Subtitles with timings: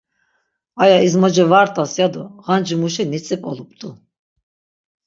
[0.83, 3.89] Aya izmoce va rt̆as yado ğancimuşis nitzip̌olup̌t̆u.